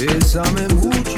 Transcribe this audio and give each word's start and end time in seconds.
Wir 0.00 0.14
am 0.36 0.54
Mut 0.76 1.17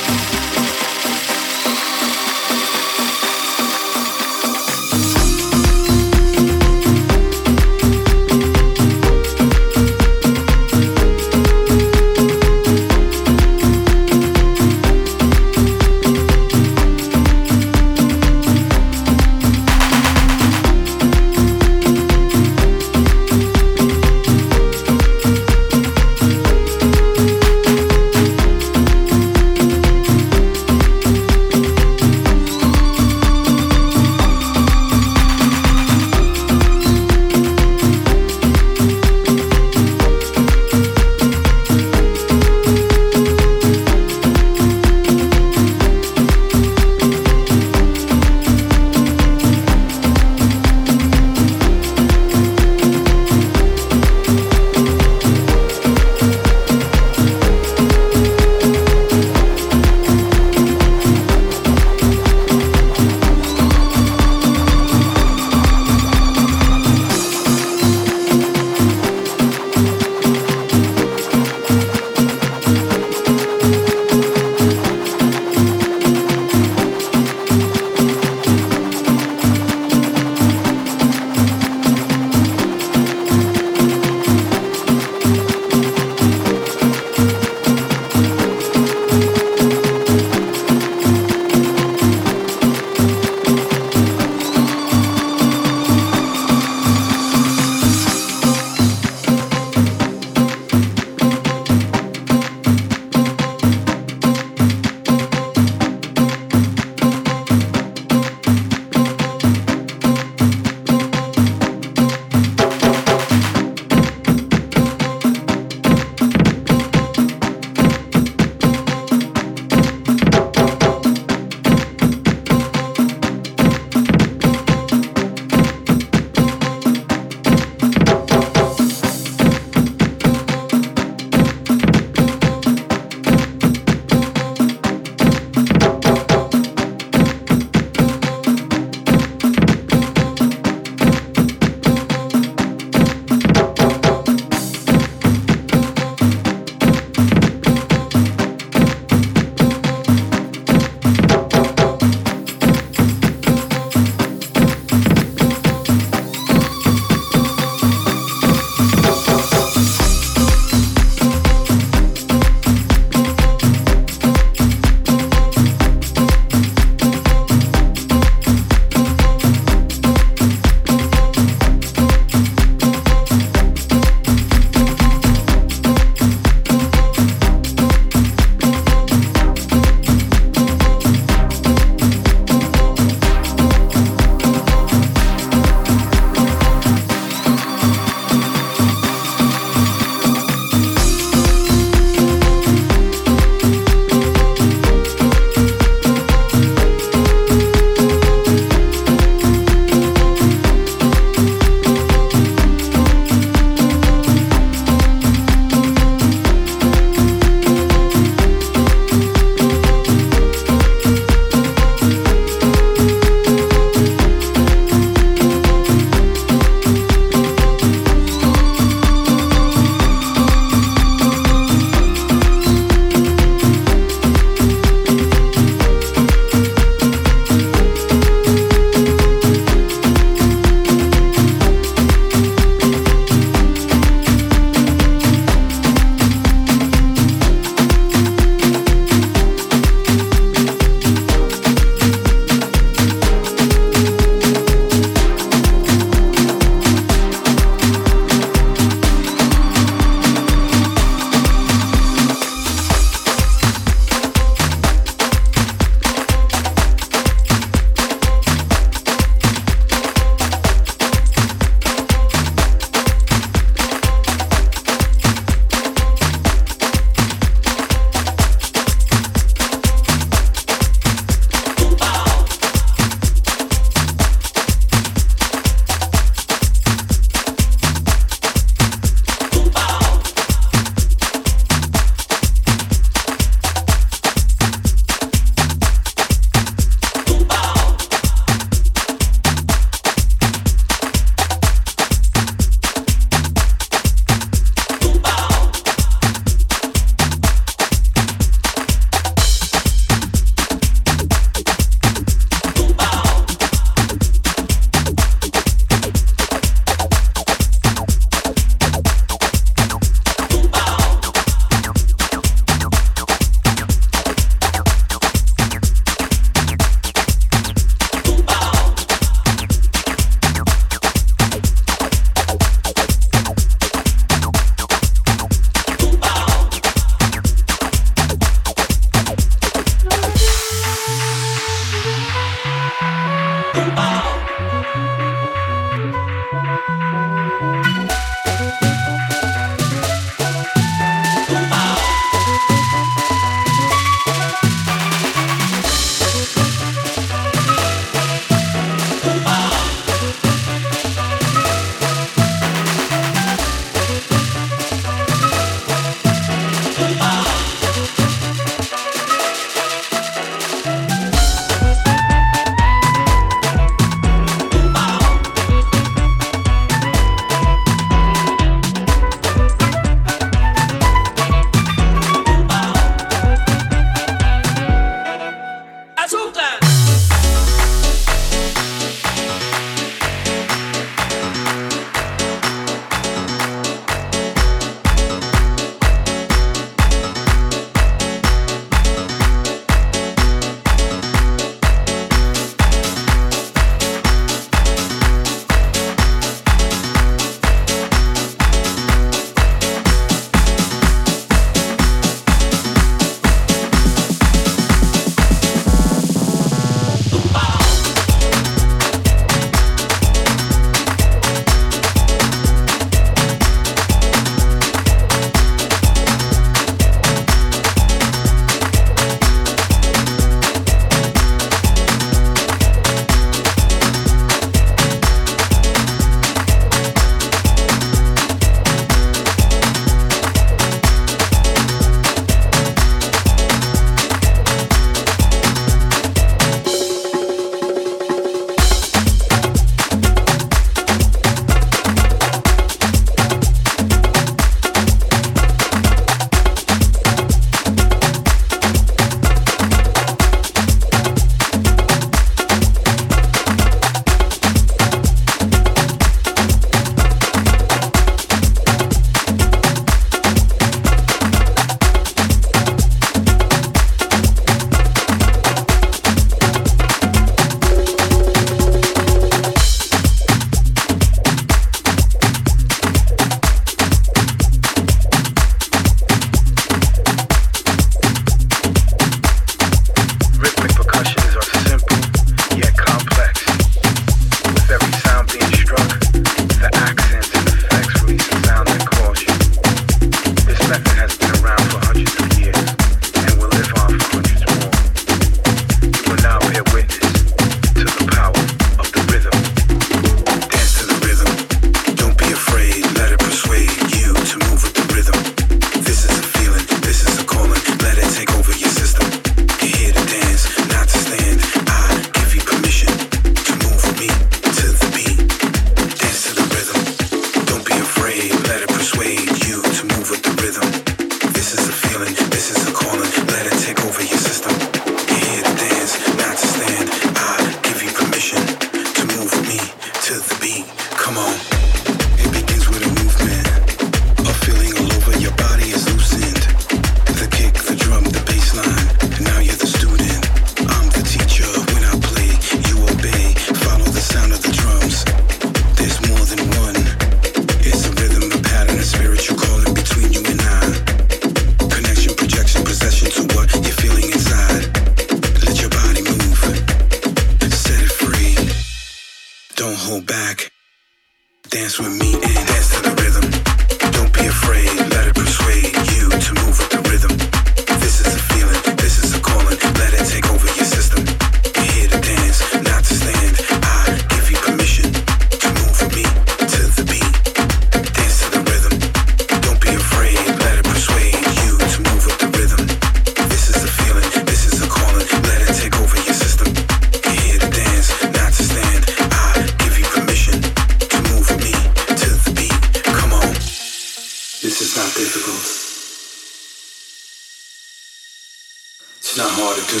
All 599.94 600.00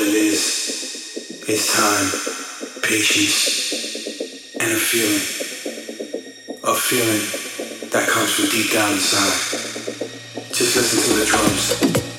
it 0.00 0.08
is 0.08 1.44
is 1.48 1.72
time, 1.72 2.82
patience, 2.82 4.56
and 4.58 4.72
a 4.72 4.74
feeling. 4.74 5.22
A 6.64 6.74
feeling 6.74 7.90
that 7.90 8.08
comes 8.08 8.34
from 8.34 8.46
deep 8.46 8.72
down 8.72 8.92
inside. 8.94 9.38
Just 10.52 10.74
listen 10.74 11.00
to 11.00 11.20
the 11.20 11.26
drums. 11.26 12.09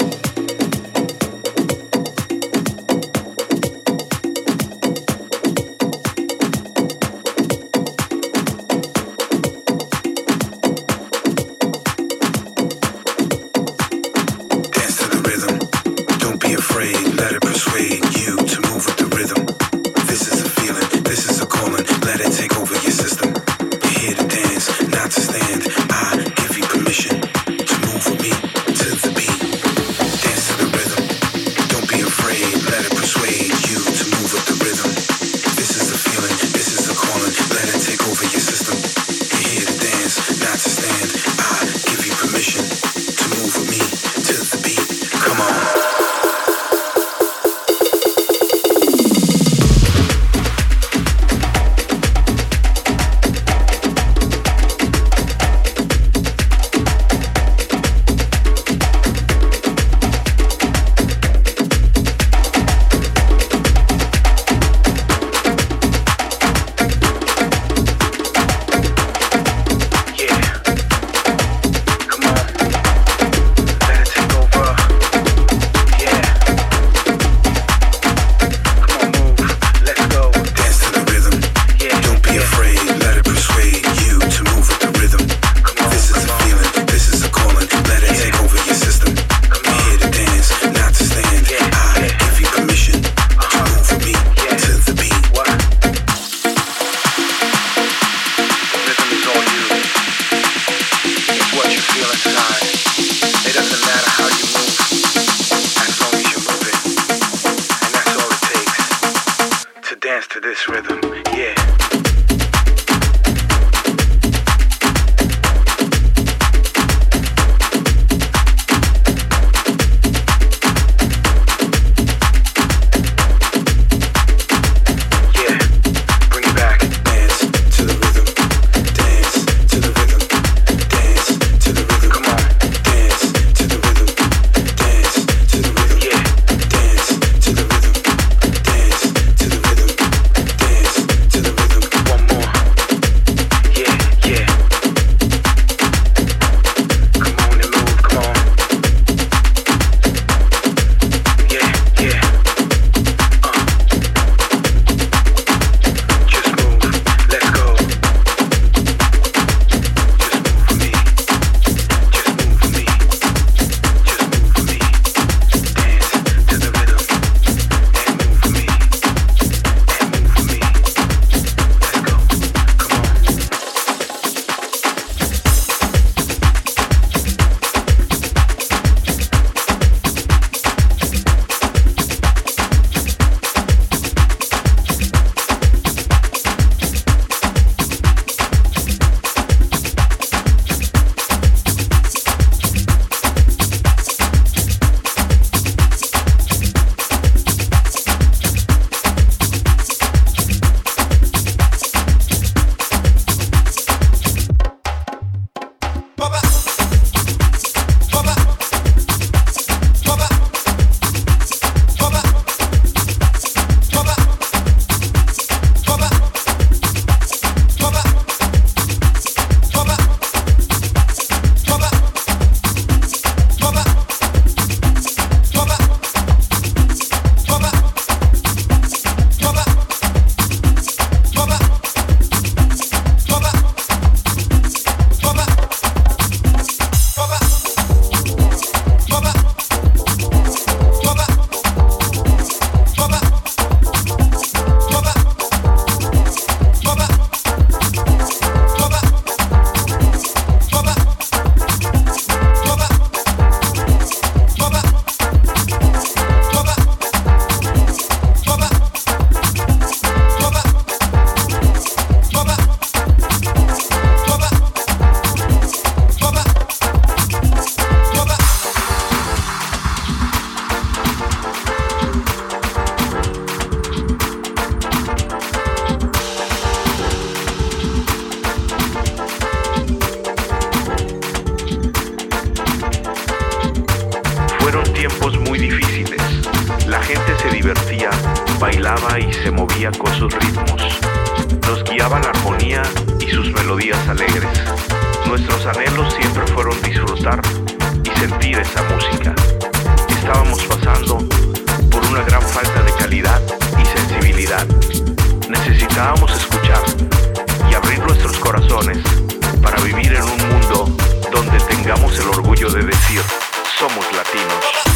Somos 313.81 314.05
latinos. 314.13 314.90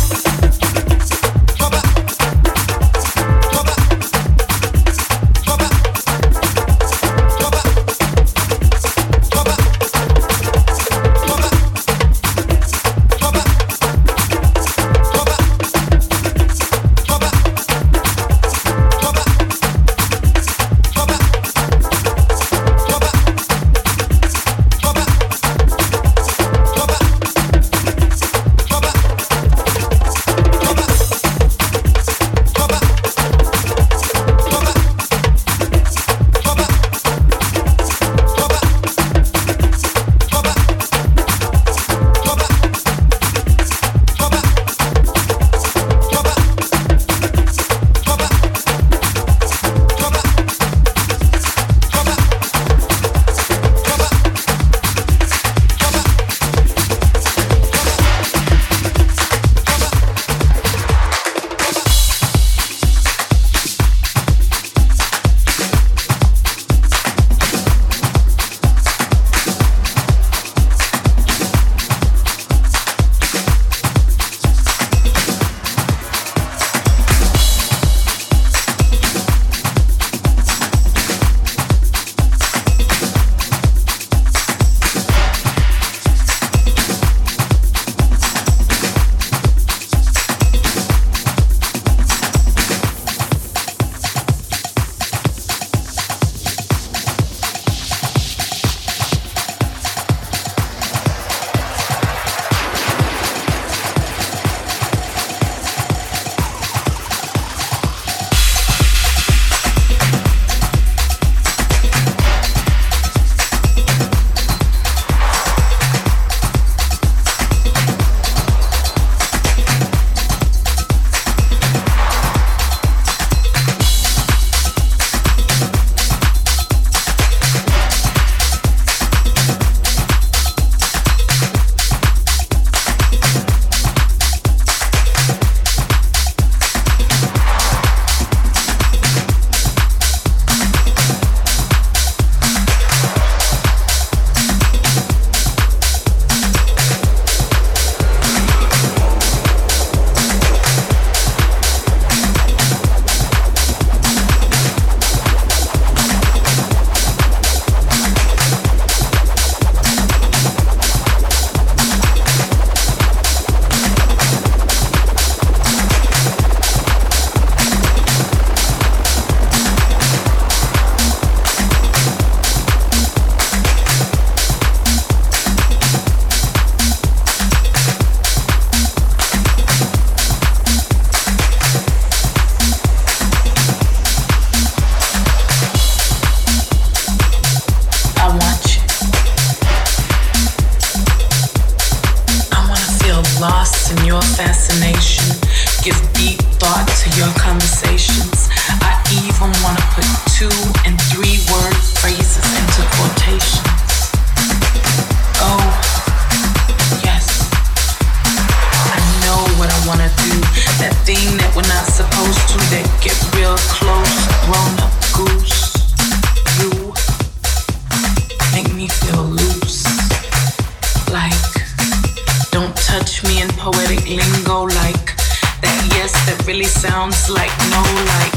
me 223.24 223.42
in 223.42 223.50
poetic 223.50 224.04
lingo 224.10 224.64
like 224.64 225.16
that 225.62 225.78
yes 225.96 226.12
that 226.26 226.44
really 226.48 226.66
sounds 226.66 227.30
like 227.30 227.54
no 227.72 227.82
like 228.20 228.36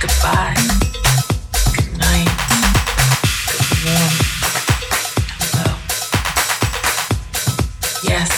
goodbye 0.00 0.54
hello. 5.38 5.70
Yes 8.02 8.30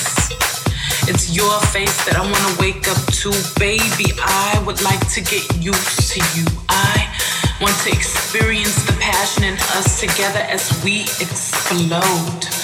it's 1.08 1.34
your 1.34 1.60
face 1.72 2.04
that 2.04 2.16
i 2.16 2.20
want 2.20 2.36
to 2.36 2.60
wake 2.60 2.86
up 2.88 3.00
to 3.20 3.30
baby. 3.58 4.12
I 4.18 4.62
would 4.66 4.80
like 4.82 5.06
to 5.12 5.20
get 5.20 5.44
used 5.62 6.12
to 6.12 6.20
you. 6.34 6.46
I 6.70 7.06
want 7.60 7.76
to 7.84 7.90
experience 7.90 8.82
the 8.86 8.94
passion 8.94 9.44
in 9.44 9.54
us 9.76 10.00
together 10.00 10.40
as 10.48 10.82
we 10.82 11.02
explode 11.20 12.59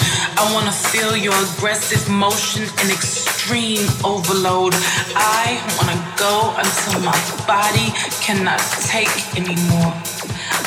aggressive 1.57 2.07
motion 2.09 2.63
and 2.79 2.91
extreme 2.91 3.87
overload. 4.05 4.73
I 5.15 5.57
wanna 5.75 5.97
go 6.15 6.53
until 6.55 7.01
my 7.01 7.17
body 7.47 7.91
cannot 8.21 8.61
take 8.85 9.11
anymore. 9.35 9.91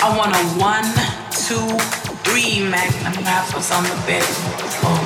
I 0.03 0.11
want 0.19 0.35
a 0.35 0.45
one, 0.59 0.91
two, 1.31 1.65
three 2.27 2.61
magnum 2.69 3.25
wrappers 3.25 3.71
on 3.71 3.85
the 3.85 3.97
bed 4.07 4.27
floor. 4.77 5.01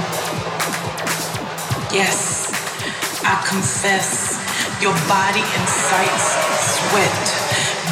Yes, 1.93 2.51
I 3.25 3.37
confess, 3.47 4.41
your 4.81 4.95
body 5.07 5.45
incites 5.45 6.27
sweat 6.75 7.45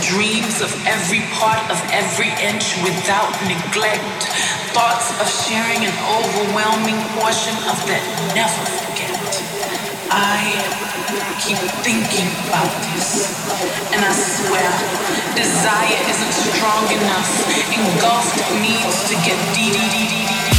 dreams 0.02 0.60
of 0.60 0.72
every 0.86 1.20
part 1.38 1.62
of 1.70 1.78
every 1.92 2.28
inch 2.42 2.74
without 2.82 3.30
neglect. 3.46 4.26
Thoughts 4.72 5.12
of 5.20 5.28
sharing 5.28 5.84
an 5.84 5.92
overwhelming 6.08 6.96
portion 7.20 7.52
of 7.68 7.76
that 7.84 8.00
never 8.32 8.64
forget. 8.80 9.12
I 10.08 10.48
keep 11.44 11.60
thinking 11.84 12.28
about 12.48 12.72
this, 12.88 13.36
and 13.92 14.00
I 14.00 14.12
swear, 14.16 14.72
desire 15.36 16.00
isn't 16.08 16.34
strong 16.56 16.88
enough. 16.88 17.28
Engulfed 17.68 18.40
needs 18.64 19.08
to 19.10 19.14
get 19.28 19.36
deep. 19.54 20.51